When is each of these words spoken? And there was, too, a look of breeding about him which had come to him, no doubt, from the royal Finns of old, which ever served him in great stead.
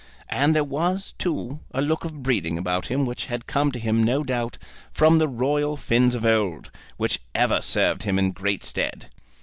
And 0.29 0.55
there 0.55 0.63
was, 0.63 1.13
too, 1.19 1.59
a 1.75 1.79
look 1.83 2.03
of 2.03 2.23
breeding 2.23 2.57
about 2.57 2.87
him 2.87 3.05
which 3.05 3.27
had 3.27 3.45
come 3.45 3.71
to 3.71 3.77
him, 3.77 4.03
no 4.03 4.23
doubt, 4.23 4.57
from 4.91 5.19
the 5.19 5.27
royal 5.27 5.77
Finns 5.77 6.15
of 6.15 6.25
old, 6.25 6.71
which 6.97 7.19
ever 7.35 7.61
served 7.61 8.01
him 8.01 8.17
in 8.17 8.31
great 8.31 8.63
stead. 8.63 9.11